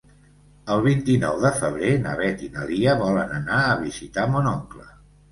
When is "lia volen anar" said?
2.69-3.59